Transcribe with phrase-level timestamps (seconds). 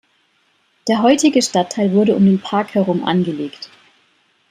[0.87, 3.69] Der heutige Stadtteil wurde um den Park herum angelegt.